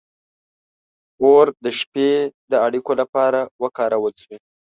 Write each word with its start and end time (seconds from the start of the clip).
•اور 1.23 1.45
د 1.63 1.65
شپې 1.79 2.09
د 2.51 2.53
اړیکو 2.65 2.91
لپاره 3.01 3.39
وکارول 3.63 4.13
شو. 4.23 4.35